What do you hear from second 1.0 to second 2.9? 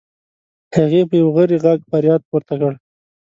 په یو غری غږ فریاد پورته کړ.